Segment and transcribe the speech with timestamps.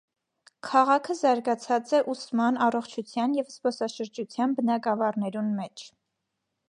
[0.67, 5.89] Քաղաքը զարգացած է ուսման, առողջութեան եւ զբօսաշրջութեան բնագաւառներուն մէջ։